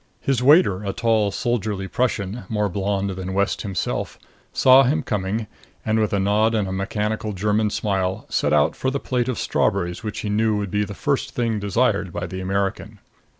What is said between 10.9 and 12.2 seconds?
first thing desired